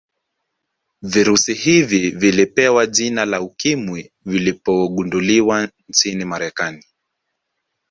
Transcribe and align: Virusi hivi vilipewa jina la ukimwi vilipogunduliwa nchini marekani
Virusi 1.01 1.53
hivi 1.53 2.09
vilipewa 2.11 2.85
jina 2.87 3.25
la 3.25 3.41
ukimwi 3.41 4.11
vilipogunduliwa 4.25 5.69
nchini 5.89 6.25
marekani 6.25 6.83